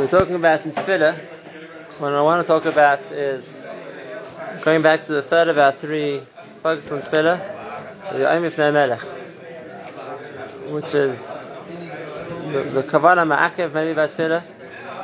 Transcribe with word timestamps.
So 0.00 0.06
we're 0.06 0.18
talking 0.18 0.36
about 0.36 0.64
in 0.64 0.72
Tefillah. 0.72 1.14
What 1.98 2.14
I 2.14 2.22
want 2.22 2.42
to 2.42 2.46
talk 2.46 2.64
about 2.64 3.12
is 3.12 3.62
going 4.62 4.80
back 4.80 5.04
to 5.04 5.12
the 5.12 5.20
third 5.20 5.48
of 5.48 5.58
our 5.58 5.72
three 5.72 6.22
focus 6.62 6.90
on 6.90 7.02
Tefillah, 7.02 7.38
the 8.10 8.24
Oimif 8.24 8.56
Melech, 8.56 8.98
which 10.72 10.94
is 10.94 11.20
the, 12.50 12.62
the 12.72 12.82
Kavanah 12.82 13.28
Ma'akev 13.28 13.74
maybe 13.74 13.92
by 13.92 14.06
Tefillah, 14.06 14.42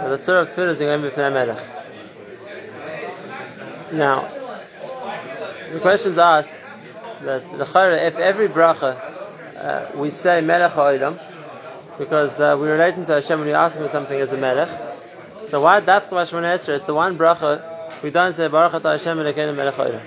the 0.09 0.17
third 0.17 0.49
of 0.49 0.55
Tefillah 0.55 0.69
is 0.69 0.79
the 0.79 0.85
Oimif 0.85 1.17
Melech. 1.19 1.63
Now, 3.93 4.27
the 5.73 5.81
question 5.81 6.13
is 6.13 6.19
asked 6.19 6.49
that 7.21 7.43
if 7.53 8.17
every 8.17 8.49
bracha 8.49 8.97
uh, 9.59 9.91
we 9.95 10.11
say 10.11 10.41
Melech 10.41 10.73
Ha'olam, 10.73 11.19
because 11.99 12.41
uh, 12.41 12.57
we're 12.59 12.73
relating 12.73 13.05
to 13.07 13.13
Hashem 13.13 13.39
when 13.41 13.49
we 13.49 13.55
ask 13.55 13.77
Him 13.77 13.89
something 13.89 14.19
as 14.19 14.33
a 14.33 14.39
Melech. 14.39 14.86
So 15.49 15.61
why 15.61 15.81
Dafka 15.81 16.11
Mashmon 16.11 16.43
Esra? 16.43 16.77
It's 16.77 16.87
the 16.87 16.95
one 16.95 17.17
bracha 17.17 18.03
we 18.03 18.11
don't 18.11 18.35
say 18.35 18.49
Baruch 18.49 18.83
Atah 18.83 18.99
Hashem 18.99 19.19
Elokeinu 19.19 19.55
Melech 19.55 19.75
Ha'olam. 19.75 20.01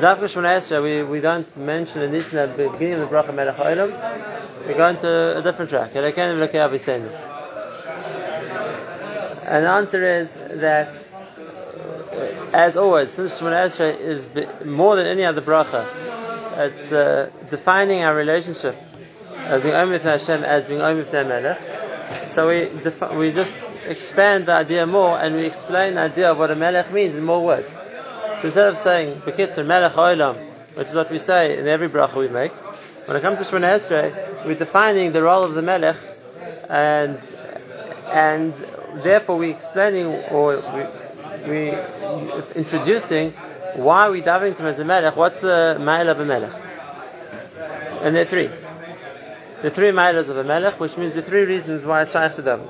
Dafka 0.00 0.24
Shemona 0.24 0.56
Esrei 0.58 0.82
we, 0.82 1.02
we 1.02 1.20
don't 1.20 1.56
mention 1.58 2.02
in 2.02 2.10
this 2.10 2.32
at 2.32 2.56
the 2.56 2.70
beginning 2.70 3.00
of 3.00 3.10
the 3.10 3.14
bracha 3.14 3.34
Melech 3.34 3.56
Ha'olam. 3.56 4.66
We 4.66 4.74
go 4.74 4.88
into 4.88 5.38
a 5.38 5.42
different 5.42 5.70
track. 5.70 5.92
Elokeinu 5.92 6.38
Melech 6.38 6.52
Aviseinu. 6.52 7.10
And 9.46 9.64
the 9.64 9.68
answer 9.68 10.20
is 10.20 10.34
that 10.34 10.88
as 12.54 12.76
always, 12.76 13.10
since 13.10 13.38
Shemona 13.38 13.66
Esrei 13.66 13.98
is 13.98 14.28
more 14.64 14.96
than 14.96 15.06
any 15.06 15.24
other 15.24 15.42
bracha, 15.42 15.86
it's 16.56 16.92
uh, 16.92 17.30
defining 17.50 18.02
our 18.04 18.16
relationship 18.16 18.74
as 19.34 19.62
being 19.62 19.74
Omer 19.74 19.98
Hashem 19.98 20.44
as 20.44 20.64
being 20.64 20.80
Omer 20.80 21.04
Melech. 21.12 21.60
So 22.30 22.48
we 22.48 22.68
defi- 22.82 23.16
we 23.16 23.32
just 23.32 23.52
expand 23.90 24.46
the 24.46 24.52
idea 24.52 24.86
more 24.86 25.18
and 25.18 25.34
we 25.34 25.46
explain 25.46 25.94
the 25.94 26.02
idea 26.02 26.30
of 26.30 26.38
what 26.38 26.50
a 26.50 26.56
Melech 26.56 26.92
means 26.92 27.16
in 27.16 27.24
more 27.24 27.44
words. 27.44 27.68
So 28.40 28.46
instead 28.46 28.68
of 28.68 28.78
saying 28.78 29.20
Bekitzer 29.22 29.66
Melech 29.66 29.92
Olam, 29.92 30.36
which 30.76 30.88
is 30.88 30.94
what 30.94 31.10
we 31.10 31.18
say 31.18 31.58
in 31.58 31.66
every 31.66 31.88
bracha 31.88 32.14
we 32.14 32.28
make, 32.28 32.52
when 33.06 33.16
it 33.16 33.20
comes 33.20 33.38
to 33.38 33.44
Shemona 33.44 33.78
Esrei, 33.78 34.46
we're 34.46 34.54
defining 34.54 35.12
the 35.12 35.22
role 35.22 35.42
of 35.42 35.54
the 35.54 35.62
Melech 35.62 35.96
and 36.68 37.18
and 38.12 38.54
therefore 39.02 39.38
we're 39.38 39.54
explaining 39.54 40.06
or 40.30 40.56
we, 40.74 41.50
we 41.50 41.70
introducing 42.54 43.32
why 43.74 44.08
we 44.10 44.22
davening 44.22 44.56
to 44.56 44.62
as 44.64 44.78
a 44.78 44.84
melech. 44.84 45.16
What's 45.16 45.40
the 45.40 45.76
ma'il 45.78 46.08
of 46.08 46.20
a 46.20 46.24
melech? 46.24 46.52
And 48.02 48.14
there 48.14 48.22
are 48.22 48.26
three. 48.26 48.50
The 49.62 49.70
three 49.70 49.90
ma'ilas 49.90 50.28
of 50.28 50.36
a 50.36 50.44
melech, 50.44 50.78
which 50.80 50.96
means 50.96 51.14
the 51.14 51.22
three 51.22 51.42
reasons 51.42 51.84
why 51.84 52.02
it's 52.02 52.12
shaykh 52.12 52.36
to 52.36 52.42
them, 52.42 52.62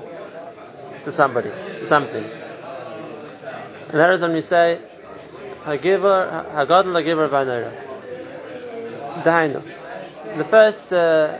to 1.03 1.11
somebody, 1.11 1.49
to 1.49 1.87
something. 1.87 2.23
And 2.23 3.97
that 3.97 4.11
is 4.11 4.21
when 4.21 4.33
we 4.33 4.41
say, 4.41 4.79
Hagiver, 5.63 6.51
Hagadol 6.53 6.93
Hagiver. 7.01 7.89
Dainu. 9.23 9.61
The 10.37 10.43
first, 10.43 10.93
uh, 10.93 11.37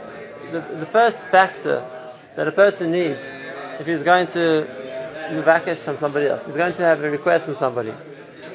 the, 0.52 0.60
the 0.62 0.86
first 0.86 1.20
factor 1.28 1.86
that 2.36 2.48
a 2.48 2.52
person 2.52 2.92
needs 2.92 3.20
if 3.80 3.86
he's 3.86 4.04
going 4.04 4.28
to 4.28 4.68
muvakesh 5.30 5.78
from 5.78 5.98
somebody 6.00 6.28
else. 6.28 6.46
He's 6.46 6.56
going 6.56 6.74
to 6.74 6.84
have 6.84 7.04
a 7.04 7.10
request 7.10 7.46
from 7.46 7.56
somebody, 7.56 7.94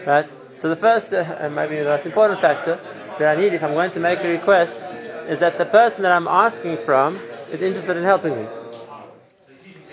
right? 0.06 0.26
So 0.56 0.68
the 0.68 0.76
first, 0.76 1.12
uh, 1.12 1.24
and 1.38 1.54
maybe 1.54 1.76
the 1.76 1.84
most 1.84 2.06
important 2.06 2.40
factor 2.40 2.78
that 3.18 3.36
I 3.36 3.40
need 3.40 3.52
if 3.52 3.62
I'm 3.62 3.72
going 3.72 3.92
to 3.92 4.00
make 4.00 4.22
a 4.24 4.28
request 4.28 4.74
is 5.28 5.38
that 5.38 5.56
the 5.58 5.64
person 5.64 6.02
that 6.02 6.12
I'm 6.12 6.28
asking 6.28 6.78
from 6.78 7.18
is 7.52 7.62
interested 7.62 7.96
in 7.96 8.02
helping 8.02 8.34
me. 8.34 8.46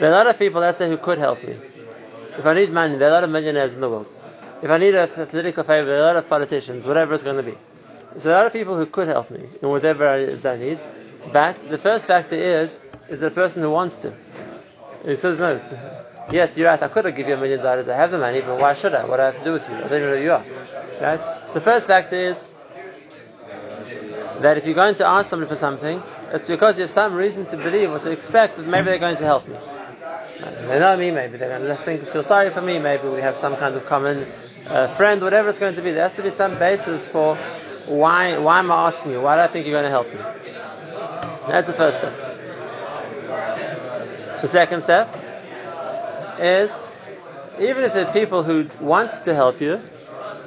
There 0.02 0.10
are 0.10 0.14
a 0.14 0.18
lot 0.18 0.26
of 0.26 0.40
people, 0.40 0.62
let's 0.62 0.80
say, 0.80 0.90
who 0.90 0.98
could 0.98 1.20
help 1.20 1.44
me. 1.44 1.54
If 1.54 2.44
I 2.44 2.56
need 2.56 2.72
money, 2.72 2.98
there 2.98 3.10
are 3.10 3.12
a 3.12 3.14
lot 3.14 3.24
of 3.24 3.30
millionaires 3.30 3.74
in 3.74 3.82
the 3.82 3.88
world. 3.88 4.08
If 4.64 4.72
I 4.72 4.80
need 4.80 4.96
a, 4.96 5.04
a 5.04 5.26
political 5.28 5.64
favor, 5.64 5.86
there 5.86 5.98
are 5.98 6.02
a 6.02 6.06
lot 6.08 6.16
of 6.16 6.28
politicians, 6.28 6.88
whatever 6.88 7.14
it's 7.14 7.22
going 7.22 7.38
to 7.38 7.44
be. 7.44 7.56
So 8.18 8.30
there 8.30 8.32
are 8.32 8.40
a 8.40 8.42
lot 8.42 8.48
of 8.48 8.54
people 8.54 8.76
who 8.76 8.88
could 8.88 9.08
help 9.10 9.30
me 9.30 9.48
in 9.62 9.70
whatever 9.70 10.08
I 10.10 10.58
need. 10.58 10.80
But 11.32 11.70
the 11.70 11.78
first 11.78 12.06
factor 12.06 12.36
is, 12.36 12.76
is 13.10 13.20
the 13.20 13.30
person 13.30 13.62
who 13.62 13.70
wants 13.70 14.02
to. 14.02 14.12
He 15.06 15.14
says, 15.14 15.38
no, 15.38 15.62
Yes, 16.32 16.58
you're 16.58 16.68
right. 16.68 16.82
I 16.82 16.88
could 16.88 17.06
have 17.06 17.16
given 17.16 17.34
you 17.34 17.38
a 17.38 17.40
million 17.40 17.60
dollars. 17.60 17.88
I 17.88 17.96
have 17.96 18.10
the 18.10 18.18
money, 18.18 18.42
but 18.42 18.60
why 18.60 18.74
should 18.74 18.96
I? 18.96 19.06
What 19.06 19.18
do 19.18 19.22
I 19.22 19.26
have 19.26 19.38
to 19.38 19.44
do 19.44 19.54
with 19.54 19.70
you? 19.70 19.76
I 19.76 19.82
don't 19.82 19.94
even 20.00 20.02
know 20.02 20.16
who 20.18 20.24
you 20.24 20.32
are. 20.32 20.46
Right? 21.00 21.20
So 21.50 21.54
the 21.54 21.62
first 21.62 21.86
factor 21.86 22.16
is 22.16 22.44
that 24.40 24.58
if 24.58 24.66
you're 24.66 24.74
going 24.74 24.96
to 24.96 25.06
ask 25.06 25.30
somebody 25.30 25.48
for 25.50 25.58
something, 25.58 26.02
it's 26.32 26.48
because 26.48 26.78
you 26.78 26.84
have 26.84 26.92
some 26.92 27.14
reason 27.14 27.46
to 27.48 27.58
believe 27.58 27.92
or 27.92 28.00
to 28.00 28.10
expect 28.10 28.58
that 28.58 28.66
maybe 28.66 28.86
they're 28.86 28.98
going 28.98 29.18
to 29.18 29.26
help 29.26 29.48
me. 29.48 29.56
They 30.42 30.80
know 30.80 30.98
me, 30.98 31.12
maybe 31.12 31.38
they're 31.38 31.60
going 31.60 31.78
to 31.78 31.84
think, 31.84 32.08
feel 32.10 32.24
sorry 32.24 32.50
for 32.50 32.62
me, 32.62 32.80
maybe 32.80 33.08
we 33.08 33.22
have 33.22 33.38
some 33.38 33.56
kind 33.58 33.76
of 33.76 33.86
common 33.86 34.26
uh, 34.68 34.88
friend, 34.96 35.22
whatever 35.22 35.50
it's 35.50 35.60
going 35.60 35.76
to 35.76 35.82
be. 35.82 35.92
There 35.92 36.08
has 36.08 36.16
to 36.18 36.24
be 36.24 36.32
some 36.32 36.58
basis 36.58 37.08
for 37.08 37.36
why, 37.88 38.38
why 38.38 38.60
am 38.60 38.72
I 38.72 38.88
asking 38.88 39.12
you? 39.12 39.22
Why 39.22 39.36
do 39.36 39.42
I 39.42 39.48
think 39.48 39.68
you're 39.68 39.80
going 39.80 39.86
to 39.86 39.90
help 39.90 40.08
me? 40.08 40.20
That's 41.48 41.68
the 41.68 41.74
first 41.74 41.98
step. 41.98 42.14
The 44.42 44.48
second 44.48 44.82
step 44.82 45.16
is 46.40 46.72
even 47.60 47.84
if 47.84 47.96
are 47.96 48.12
people 48.12 48.44
who 48.44 48.68
want 48.80 49.12
to 49.26 49.36
help 49.36 49.62
you, 49.62 49.80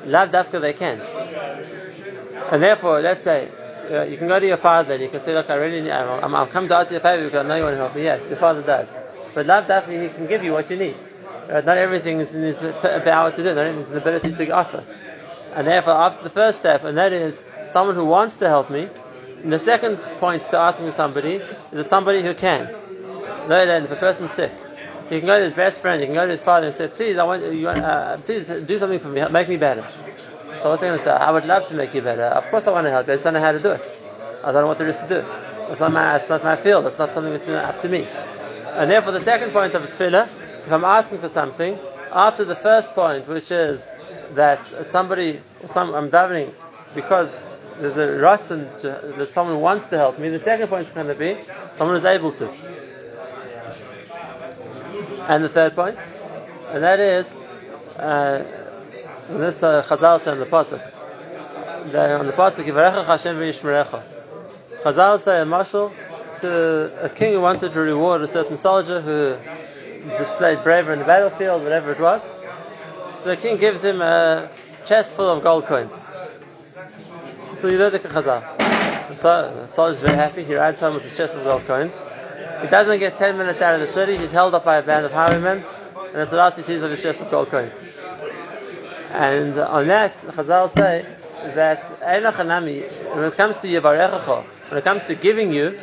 lav 0.06 0.30
dafka 0.30 0.60
they 0.60 0.72
can. 0.72 1.00
And 2.50 2.62
therefore, 2.62 3.00
let's 3.00 3.22
say 3.22 3.48
uh, 3.90 4.02
you 4.02 4.16
can 4.16 4.28
go 4.28 4.40
to 4.40 4.46
your 4.46 4.56
father 4.56 4.94
and 4.94 5.02
you 5.02 5.08
can 5.08 5.22
say, 5.22 5.34
"Look, 5.34 5.50
I 5.50 5.54
really 5.54 5.82
need, 5.82 5.90
I'm, 5.90 6.34
I'm, 6.34 6.48
come 6.48 6.66
to 6.68 6.76
ask 6.76 6.90
you 6.90 6.96
a 6.96 7.00
favor 7.00 7.24
because 7.24 7.44
I 7.44 7.48
know 7.48 7.56
you 7.56 7.62
want 7.62 7.74
to 7.74 7.78
help 7.78 7.94
me." 7.94 8.04
Yes, 8.04 8.28
your 8.28 8.38
father 8.38 8.62
does, 8.62 8.88
but 9.34 9.46
love 9.46 9.66
definitely 9.66 10.08
he 10.08 10.14
can 10.14 10.26
give 10.26 10.44
you 10.44 10.52
what 10.52 10.70
you 10.70 10.76
need. 10.76 10.96
Uh, 11.50 11.60
not 11.60 11.76
everything 11.76 12.20
is 12.20 12.34
in 12.34 12.42
his 12.42 12.58
power 12.58 13.30
to 13.30 13.36
do. 13.36 13.54
Not 13.54 13.58
everything 13.58 13.82
is 13.82 13.90
an 13.90 13.96
ability 13.98 14.32
to 14.32 14.50
offer. 14.50 14.84
And 15.54 15.66
therefore, 15.66 15.94
after 15.94 16.22
the 16.24 16.30
first 16.30 16.58
step, 16.58 16.84
and 16.84 16.96
that 16.98 17.12
is 17.12 17.42
someone 17.70 17.94
who 17.94 18.06
wants 18.06 18.36
to 18.36 18.48
help 18.48 18.70
me. 18.70 18.88
And 19.42 19.52
the 19.52 19.58
second 19.58 19.98
point 20.20 20.42
to 20.50 20.56
asking 20.56 20.90
somebody 20.92 21.40
is 21.72 21.86
somebody 21.86 22.22
who 22.22 22.34
can. 22.34 22.66
No, 23.48 23.66
then 23.66 23.84
if 23.84 23.90
a 23.90 23.96
person's 23.96 24.30
sick, 24.30 24.52
he 25.10 25.18
can 25.18 25.26
go 25.26 25.38
to 25.38 25.44
his 25.44 25.52
best 25.52 25.80
friend, 25.80 26.00
he 26.00 26.06
can 26.06 26.14
go 26.14 26.24
to 26.24 26.30
his 26.30 26.42
father 26.42 26.68
and 26.68 26.74
say, 26.74 26.88
please, 26.88 27.18
I 27.18 27.24
want 27.24 27.44
you, 27.44 27.68
uh, 27.68 28.16
please 28.18 28.46
do 28.46 28.78
something 28.78 28.98
for 29.00 29.08
me, 29.08 29.22
make 29.30 29.48
me 29.48 29.58
better. 29.58 29.84
So 30.62 30.70
what's 30.70 30.80
he 30.80 30.88
going 30.88 30.98
to 30.98 31.04
say? 31.04 31.10
I 31.10 31.30
would 31.30 31.44
love 31.44 31.68
to 31.68 31.74
make 31.74 31.94
you 31.94 32.00
better. 32.00 32.22
Of 32.22 32.44
course 32.50 32.66
I 32.66 32.72
want 32.72 32.86
to 32.86 32.90
help 32.90 33.06
you, 33.06 33.12
I 33.12 33.16
just 33.16 33.24
don't 33.24 33.34
know 33.34 33.40
how 33.40 33.52
to 33.52 33.60
do 33.60 33.72
it. 33.72 33.82
I 34.42 34.50
don't 34.50 34.62
know 34.62 34.66
what 34.66 34.78
there 34.78 34.88
is 34.88 34.98
to 34.98 35.08
do. 35.08 35.24
It's 35.70 35.80
not 35.80 35.92
my, 35.92 36.16
it's 36.16 36.28
not 36.30 36.42
my 36.42 36.56
field, 36.56 36.86
it's 36.86 36.98
not 36.98 37.12
something 37.12 37.32
that's 37.32 37.48
up 37.48 37.82
to 37.82 37.88
me. 37.88 38.06
And 38.74 38.90
therefore 38.90 39.12
the 39.12 39.20
second 39.20 39.52
point 39.52 39.74
of 39.74 39.82
tefillah, 39.82 40.24
if 40.24 40.72
I'm 40.72 40.84
asking 40.84 41.18
for 41.18 41.28
something, 41.28 41.78
after 42.12 42.44
the 42.44 42.56
first 42.56 42.90
point, 42.90 43.28
which 43.28 43.50
is 43.50 43.86
that 44.32 44.66
somebody, 44.90 45.40
some, 45.66 45.94
I'm 45.94 46.10
davening 46.10 46.52
because 46.94 47.30
there's 47.80 47.96
a 47.96 48.18
rotten 48.20 48.64
that 48.82 49.30
someone 49.32 49.60
wants 49.60 49.86
to 49.88 49.96
help 49.96 50.18
me, 50.18 50.28
the 50.28 50.40
second 50.40 50.68
point 50.68 50.86
is 50.86 50.90
going 50.90 51.06
to 51.06 51.14
be 51.14 51.36
someone 51.76 51.96
is 51.96 52.04
able 52.04 52.32
to. 52.32 52.48
And 55.28 55.44
the 55.44 55.48
third 55.48 55.74
point, 55.74 55.96
and 56.70 56.82
that 56.82 56.98
is, 56.98 57.34
uh, 57.96 58.44
this 59.28 59.62
uh, 59.62 59.84
Chazal 59.84 60.20
said 60.20 60.34
on 60.34 60.40
the 60.40 60.46
pasuk, 60.46 60.82
on 62.20 62.26
the 62.26 62.32
pasuk, 62.32 63.06
Hashem. 63.06 63.36
Chazal 64.82 65.20
say 65.20 65.40
a 65.40 65.44
marshal 65.44 65.92
to 66.44 67.00
uh, 67.02 67.06
a 67.06 67.08
king 67.08 67.32
who 67.32 67.40
wanted 67.40 67.72
to 67.72 67.80
reward 67.80 68.20
a 68.20 68.28
certain 68.28 68.58
soldier 68.58 69.00
who 69.00 69.36
displayed 70.18 70.62
bravery 70.62 70.92
in 70.92 70.98
the 70.98 71.04
battlefield, 71.04 71.62
whatever 71.62 71.92
it 71.92 71.98
was. 71.98 72.22
So 73.16 73.30
the 73.30 73.36
king 73.36 73.56
gives 73.56 73.82
him 73.82 74.02
a 74.02 74.50
chest 74.84 75.16
full 75.16 75.30
of 75.30 75.42
gold 75.42 75.64
coins. 75.64 75.92
So 77.60 77.68
you 77.68 77.78
know 77.78 77.88
the 77.88 77.98
Chazal. 77.98 78.42
So 79.16 79.54
the 79.56 79.66
soldier 79.68 79.96
is 79.96 80.00
very 80.00 80.16
happy. 80.16 80.44
He 80.44 80.54
rides 80.54 80.80
home 80.80 80.94
with 80.94 81.04
his 81.04 81.16
chest 81.16 81.34
of 81.34 81.44
gold 81.44 81.64
coins. 81.66 81.94
He 82.60 82.68
doesn't 82.68 82.98
get 82.98 83.16
10 83.16 83.38
minutes 83.38 83.62
out 83.62 83.74
of 83.74 83.80
the 83.80 83.88
city, 83.88 84.18
he's 84.18 84.32
held 84.32 84.54
up 84.54 84.64
by 84.64 84.76
a 84.76 84.82
band 84.82 85.06
of 85.06 85.12
highwaymen, 85.12 85.64
and 86.12 86.16
it's 86.16 86.30
the 86.30 86.36
last 86.36 86.56
he 86.56 86.62
sees 86.62 86.82
of 86.82 86.90
his 86.90 87.02
chest 87.02 87.20
of 87.20 87.30
gold 87.30 87.48
coins. 87.48 87.72
And 89.12 89.58
on 89.58 89.86
that, 89.88 90.14
Chazal 90.18 90.76
say 90.76 91.06
that 91.54 91.78
when 92.00 93.24
it 93.24 93.34
comes 93.34 93.56
to 93.58 93.80
when 94.68 94.78
it 94.78 94.84
comes 94.84 95.04
to 95.04 95.14
giving 95.14 95.52
you, 95.52 95.78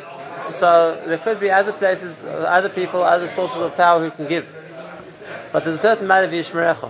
so 0.62 1.04
there 1.06 1.18
could 1.18 1.42
be 1.42 1.52
other 1.52 1.74
places, 1.74 2.24
other 2.24 2.70
people, 2.70 3.04
other 3.04 3.28
sources 3.28 3.58
of 3.58 3.76
power 3.76 4.00
who 4.00 4.10
can 4.12 4.30
give. 4.30 4.48
But 5.52 5.66
there's 5.66 5.80
a 5.80 5.82
certain 5.82 6.06
amount 6.06 6.26
of 6.26 6.32
Yishmerecha, 6.32 6.90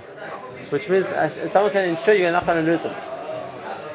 which 0.72 0.88
means 0.90 1.08
someone 1.52 1.72
can 1.72 1.90
ensure 1.90 2.14
you're 2.14 2.32
not 2.32 2.46
going 2.46 2.64
to 2.64 2.72
lose 2.72 2.84
them. 2.84 2.94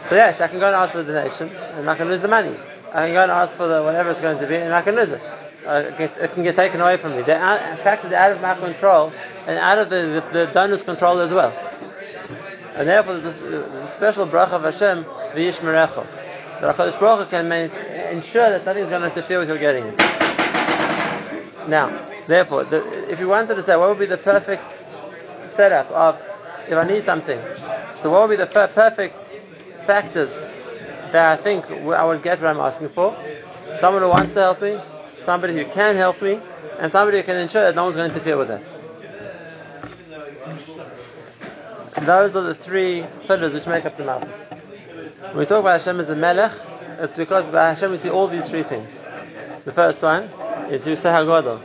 So 0.09 0.17
yes, 0.17 0.41
I 0.41 0.49
can 0.49 0.59
go 0.59 0.67
and 0.67 0.75
ask 0.75 0.91
for 0.93 1.05
the 1.05 1.13
donation, 1.13 1.49
and 1.51 1.89
I 1.89 1.95
can 1.95 2.09
lose 2.09 2.21
the 2.21 2.29
money. 2.29 2.57
I 2.93 3.07
can 3.07 3.13
go 3.13 3.23
and 3.23 3.31
ask 3.31 3.57
for 3.57 3.69
the 3.69 3.83
whatever 3.85 4.11
it's 4.11 4.21
going 4.21 4.39
to 4.39 4.47
be, 4.49 4.57
and 4.57 4.75
I 4.75 4.83
can 4.83 4.97
lose 4.97 5.11
it 5.11 5.23
uh, 5.67 5.91
it 5.99 6.33
can 6.33 6.43
get 6.45 6.57
taken 6.57 6.81
away 6.81 6.97
from 6.97 7.13
me. 7.13 7.19
In 7.19 7.25
fact, 7.25 8.05
they're 8.05 8.19
out 8.19 8.33
of 8.33 8.41
my 8.41 8.55
control 8.55 9.13
and 9.47 9.59
out 9.59 9.79
of 9.79 9.91
the, 9.91 10.23
the, 10.33 10.47
the 10.47 10.53
donor's 10.53 10.83
control 10.83 11.19
as 11.19 11.33
well. 11.33 11.53
And 12.77 12.89
therefore, 12.89 13.17
a 13.17 13.87
special 13.89 14.27
bracha 14.27 14.53
of 14.53 14.63
Hashem, 14.63 15.05
v'yishmerecha. 15.05 16.07
The 16.61 16.73
HaKadosh 16.73 17.01
Baruch 17.01 17.31
can 17.31 17.49
ensure 18.11 18.51
that 18.51 18.65
nothing's 18.65 18.89
going 18.91 19.03
to 19.03 19.09
interfere 19.09 19.39
with 19.39 19.49
your 19.49 19.59
getting 19.59 19.85
it. 19.87 19.99
Now, 21.69 22.07
Therefore, 22.27 22.65
the, 22.65 23.09
if 23.11 23.21
you 23.21 23.29
wanted 23.29 23.55
to 23.55 23.63
say 23.63 23.77
what 23.77 23.89
would 23.89 24.01
be 24.01 24.07
the 24.07 24.19
perfect 24.19 24.63
setup 25.47 25.91
of 25.93 26.21
if 26.69 26.75
I 26.75 26.85
need 26.85 27.05
something, 27.05 27.41
so 27.95 28.11
what 28.11 28.23
would 28.23 28.37
be 28.37 28.37
the 28.37 28.51
per- 28.51 28.67
perfect 28.67 29.15
factors 29.87 30.33
that 31.13 31.39
I 31.39 31.41
think 31.41 31.71
I 31.71 32.05
would 32.05 32.23
get 32.23 32.41
what 32.41 32.51
I'm 32.51 32.59
asking 32.59 32.89
for? 32.89 33.17
Someone 33.77 34.03
who 34.03 34.09
wants 34.09 34.35
to 34.35 34.41
help 34.41 34.61
me, 34.61 34.81
somebody 35.21 35.55
who 35.55 35.65
can 35.67 35.95
help 35.95 36.21
me, 36.21 36.41
and 36.81 36.91
somebody 36.91 37.19
who 37.19 37.23
can 37.23 37.37
ensure 37.37 37.63
that 37.63 37.77
no 37.77 37.85
one's 37.85 37.95
going 37.95 38.11
to 38.11 38.15
interfere 38.17 38.37
with 38.37 38.49
that. 38.49 38.63
Those 42.05 42.35
are 42.35 42.43
the 42.43 42.55
three 42.55 43.07
pillars 43.27 43.55
which 43.55 43.67
make 43.67 43.85
up 43.85 43.97
the 43.97 44.05
mountain. 44.05 44.31
When 44.31 45.39
we 45.39 45.47
talk 45.47 45.61
about 45.61 45.79
Hashem 45.81 46.01
as 46.01 46.11
a 46.11 46.17
melech, 46.17 46.53
it's 46.99 47.17
because 47.17 47.45
by 47.47 47.71
Hashem 47.71 47.91
we 47.91 47.99
see 47.99 48.11
all 48.11 48.29
these 48.29 48.49
three 48.49 48.63
things. 48.63 48.99
The 49.65 49.73
first 49.73 50.03
one 50.03 50.25
is 50.71 50.87
you 50.87 50.97
say 50.97 51.11
Hagadol. 51.11 51.61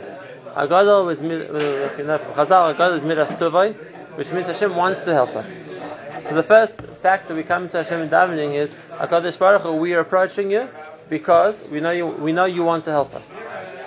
Hagadol 0.54 1.06
with 1.06 1.20
uh, 1.20 1.94
Chazal, 2.34 2.74
Hagadol 2.74 2.98
is 2.98 3.04
Miras 3.04 3.28
Tuvay, 3.38 3.74
which 4.16 4.30
means 4.32 4.46
Hashem 4.46 4.74
wants 4.74 5.04
to 5.04 5.12
help 5.12 5.34
us. 5.36 5.50
So 6.28 6.34
the 6.34 6.42
first 6.42 6.74
factor 7.02 7.34
we 7.34 7.42
come 7.42 7.68
to 7.70 7.82
Hashem 7.82 8.02
in 8.02 8.08
davening 8.08 8.54
is 8.54 8.74
Hakadosh 8.92 9.38
Baruch 9.38 9.62
Hu, 9.62 9.76
we 9.76 9.94
are 9.94 10.00
approaching 10.00 10.50
you 10.50 10.68
because 11.08 11.68
we 11.68 11.80
know 11.80 11.90
you, 11.90 12.06
we 12.06 12.32
know 12.32 12.44
you 12.44 12.64
want 12.64 12.84
to 12.84 12.90
help 12.90 13.14
us. 13.14 13.31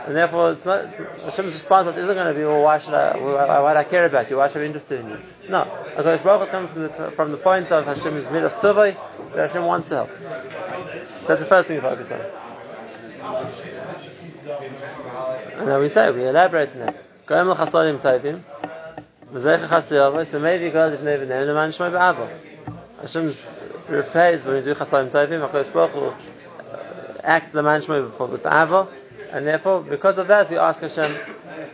And 0.05 0.15
therefore, 0.15 0.51
it's 0.51 0.65
not, 0.65 0.93
Hashem's 0.93 1.53
response 1.53 1.97
isn't 1.97 2.13
going 2.13 2.27
to 2.27 2.39
be, 2.39 2.45
well, 2.45 2.61
why 2.61 2.77
should 2.77 2.93
I, 2.93 3.17
why, 3.17 3.59
why 3.59 3.73
do 3.73 3.79
I 3.79 3.83
care 3.83 4.05
about 4.05 4.29
you? 4.29 4.37
Why 4.37 4.47
should 4.47 4.57
I 4.57 4.61
be 4.61 4.67
interested 4.67 4.99
in 4.99 5.09
you? 5.09 5.17
No. 5.49 5.63
Hakadosh 5.95 6.23
Baruch 6.23 6.49
comes 6.49 6.69
from 6.69 6.81
the, 6.83 6.89
from 6.89 7.31
the 7.31 7.37
point 7.37 7.71
of 7.71 7.85
Hashem's 7.85 8.25
midas 8.25 8.53
tovay, 8.53 8.95
that 9.33 9.47
Hashem 9.47 9.65
wants 9.65 9.89
to 9.89 9.95
help. 9.95 10.11
So 10.11 11.27
that's 11.27 11.41
the 11.41 11.47
first 11.47 11.67
thing 11.67 11.77
we 11.77 11.81
focus 11.81 12.11
on. 12.11 12.21
And 15.57 15.67
then 15.67 15.79
we 15.79 15.89
say, 15.89 16.11
we 16.11 16.27
elaborate 16.27 16.71
on 16.73 16.79
that. 16.79 16.95
Goyim 17.25 17.49
l'chasolim 17.49 17.97
taivim, 17.99 18.43
so 20.27 20.39
maybe 20.39 20.69
God 20.69 20.93
if 20.93 21.01
never 21.01 21.25
named 21.25 21.47
the 21.49 21.53
man 21.55 21.71
Shmai 21.71 21.91
Ba'ava. 21.91 22.29
Hashem 23.01 23.33
repays 23.89 24.45
when 24.45 24.57
we 24.57 24.61
do 24.61 24.75
chasolim 24.75 25.09
taivim, 25.09 25.49
HaKadosh 25.49 25.73
Baruch 25.73 25.91
Hu 25.91 26.05
uh, 26.05 26.13
act 27.23 27.51
the 27.51 27.63
man 27.63 27.81
Shmai 27.81 28.05
before 28.05 28.27
the 28.27 28.37
Ba'ava, 28.37 28.87
and 29.31 29.45
therefore, 29.47 29.81
because 29.81 30.17
of 30.17 30.27
that, 30.27 30.49
we 30.49 30.57
ask 30.57 30.81
Hashem, 30.81 31.11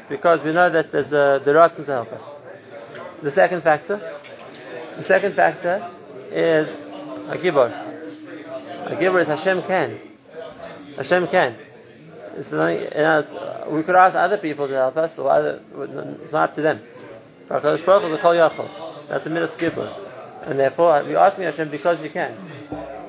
because 0.10 0.44
we 0.44 0.54
know 0.54 0.70
that 0.70 0.92
there's 0.92 1.14
a 1.14 1.42
the 1.44 1.52
Ratzon 1.52 1.86
to 1.86 1.92
help 1.92 2.12
us. 2.14 2.36
The 3.22 3.32
second 3.32 3.62
factor, 3.62 3.98
the 4.98 5.04
second 5.04 5.34
factor 5.36 5.86
is 6.32 6.86
a 7.28 7.38
giver. 7.38 7.74
A 8.86 8.96
giver 8.96 9.20
is 9.20 9.28
Hashem 9.28 9.64
can. 9.64 10.00
Hashem 10.96 11.28
can. 11.28 11.56
It's 12.36 12.52
not, 12.52 12.70
you 12.70 12.90
know, 12.96 13.66
we 13.70 13.84
could 13.84 13.96
ask 13.96 14.16
other 14.16 14.38
people 14.38 14.68
to 14.68 14.74
help 14.74 14.98
us, 14.98 15.20
or 15.20 15.30
other, 15.30 15.62
it's 15.76 16.32
not 16.32 16.50
up 16.50 16.56
to 16.56 16.62
them. 16.62 16.82
That's 17.48 19.26
a 19.26 19.30
midas 19.30 19.56
giver. 19.58 19.94
and 20.44 20.60
therefore 20.60 21.04
we 21.04 21.16
ask 21.16 21.38
Hashem 21.38 21.70
because 21.70 22.02
you 22.02 22.10
can. 22.10 22.34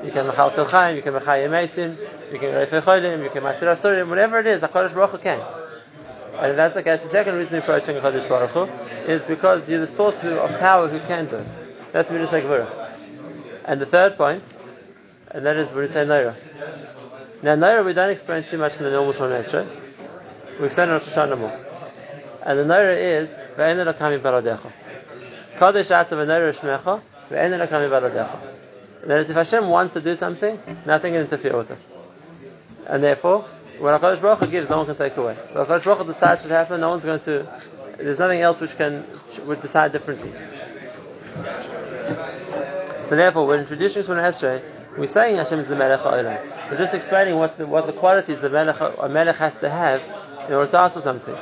You 0.05 0.11
can 0.11 0.27
mechal 0.27 0.97
you 0.97 1.03
can 1.03 1.15
mechayim 1.15 1.97
you 2.33 2.39
can 2.39 2.49
reifei 2.55 2.81
cholim, 2.81 3.23
you 3.23 3.31
can 3.31 3.43
matir 3.43 3.63
asurim, 3.63 4.09
whatever 4.09 4.39
it 4.41 4.47
is, 4.47 4.61
Hakadosh 4.61 4.95
Baruch 4.95 5.11
Hu 5.11 5.19
can. 5.19 5.41
And 6.39 6.57
that's 6.59 6.77
okay. 6.77 6.97
The 6.97 7.09
second 7.09 7.37
reason 7.37 7.55
we're 7.55 7.61
approaching 7.61 7.97
Hakadosh 7.97 8.29
Baruch 8.29 8.51
Hu 8.51 8.63
is 9.11 9.23
because 9.23 9.69
you're 9.69 9.81
the 9.81 9.89
source 9.89 10.23
of 10.25 10.59
power 10.59 10.89
who 10.89 10.99
can 11.01 11.27
do 11.27 11.37
it. 11.37 11.47
That's 11.93 12.11
midas 12.11 12.31
gibor. 12.31 12.67
And 13.67 13.81
the 13.81 13.87
third 13.87 14.17
point, 14.17 14.43
and 15.31 15.47
that 15.47 15.57
is 15.57 15.71
when 15.73 15.83
we 15.83 15.89
say 15.89 16.05
Naira. 16.05 16.35
Now, 17.43 17.55
Naira 17.55 17.85
we 17.85 17.93
don't 17.93 18.11
explain 18.11 18.45
too 18.45 18.59
much 18.59 18.77
in 18.77 18.85
the 18.85 18.91
normal 18.91 19.13
Shon 19.13 19.31
Esrei. 19.31 19.67
We 20.59 20.67
explain 20.67 20.89
in 20.89 20.95
Rosh 20.95 21.09
Hashanah 21.09 21.39
more. 21.39 21.61
And 22.45 22.59
the 22.59 22.65
Naira 22.65 22.97
is, 22.97 23.35
Ve'ena 23.57 23.93
lakami 23.93 24.19
baradecha. 24.19 24.73
Kadosh 25.57 25.91
ata 25.91 26.17
v'Naira 26.17 26.53
shmecha, 26.53 27.03
Ve'ena 27.31 27.67
lakami 27.67 27.91
baradecha. 27.91 28.39
That 29.07 29.21
is, 29.21 29.31
if 29.31 29.37
Hashem 29.37 29.69
wants 29.69 29.95
to 29.95 30.01
do 30.01 30.17
something, 30.17 30.59
nothing 30.87 31.13
can 31.13 31.23
interfere 31.23 31.57
with 31.57 31.71
it. 31.71 31.92
And 32.87 33.03
therefore, 33.03 33.43
when 33.79 33.99
HaKadosh 33.99 34.21
Baruch 34.21 34.39
Hu 34.41 34.47
gives, 34.47 34.69
no 34.69 34.79
one 34.79 34.87
can 34.87 34.97
take 34.97 35.17
away. 35.17 35.35
When 35.35 35.67
HaKadosh 35.67 35.85
Baruch 35.85 35.99
Hu 35.99 36.05
decides 36.07 36.43
should 36.43 36.51
happen, 36.51 36.81
no 36.81 36.91
one's 36.91 37.05
going 37.05 37.21
to, 37.21 37.47
there's 37.97 38.19
nothing 38.19 38.41
else 38.41 38.61
which 38.61 38.77
can, 38.77 39.05
would 39.47 39.61
decide 39.61 39.93
differently. 39.93 40.33
So 43.05 43.17
therefore, 43.17 43.47
when 43.47 43.61
introducing 43.61 44.03
Shemona 44.03 44.29
Esrei, 44.29 44.63
we're 44.97 45.07
saying 45.07 45.37
Hashem 45.37 45.61
is 45.61 45.69
the 45.69 45.77
Melech 45.77 46.01
HaOlam. 46.01 46.71
We're 46.71 46.77
just 46.77 46.95
explaining 46.95 47.37
what 47.37 47.57
the, 47.57 47.67
what 47.67 47.87
the 47.87 47.93
qualities 47.93 48.41
the 48.41 48.51
Melech, 48.51 48.79
a 48.81 49.09
Melech 49.09 49.37
has 49.37 49.59
to 49.61 49.71
have 49.71 50.03
in 50.49 50.55
order 50.55 50.71
to 50.71 50.79
ask 50.79 50.95
for 50.95 51.01
something. 51.01 51.37